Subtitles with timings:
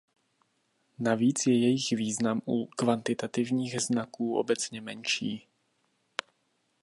[0.99, 5.47] Navíc je jejich význam u kvantitativních znaků obecně menší.